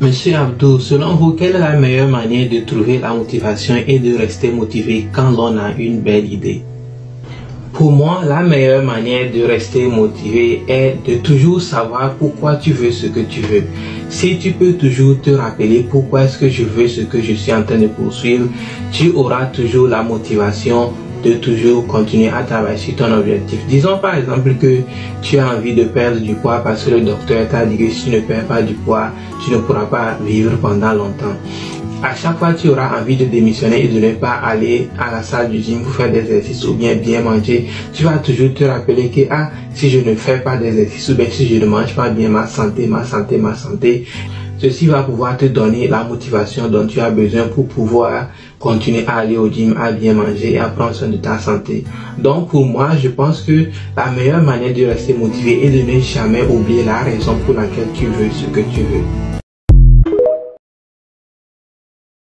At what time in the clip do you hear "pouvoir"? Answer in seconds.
45.04-45.36, 47.68-48.28